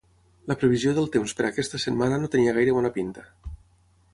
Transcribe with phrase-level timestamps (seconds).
[0.51, 3.29] La previsió del temps per a aquesta setmana no tenia gaire bona pinta.